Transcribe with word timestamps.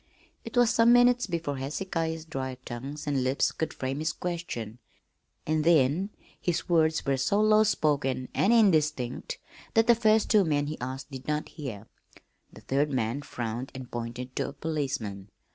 It 0.43 0.57
was 0.57 0.71
some 0.71 0.91
minutes 0.91 1.27
before 1.27 1.57
Hezekiah's 1.57 2.25
dry 2.25 2.57
tongue 2.65 2.97
and 3.05 3.23
lips 3.23 3.51
could 3.51 3.71
frame 3.71 3.99
his 3.99 4.13
question, 4.13 4.79
and 5.45 5.63
then 5.63 6.09
his 6.41 6.67
words 6.67 7.05
were 7.05 7.17
so 7.17 7.39
low 7.39 7.61
spoken 7.63 8.27
and 8.33 8.51
indistinct 8.51 9.37
that 9.75 9.85
the 9.85 9.93
first 9.93 10.31
two 10.31 10.43
men 10.43 10.65
he 10.65 10.81
asked 10.81 11.11
did 11.11 11.27
not 11.27 11.49
hear. 11.49 11.85
The 12.51 12.61
third 12.61 12.89
man 12.91 13.21
frowned 13.21 13.71
and 13.75 13.91
pointed 13.91 14.35
to 14.37 14.49
a 14.49 14.53
policeman. 14.53 15.29